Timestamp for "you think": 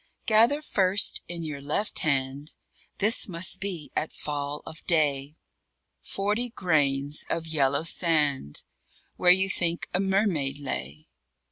9.29-9.87